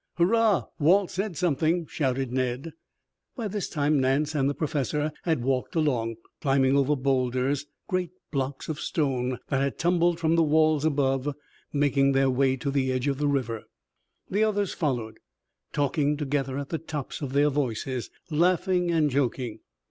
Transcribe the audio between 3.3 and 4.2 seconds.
By this time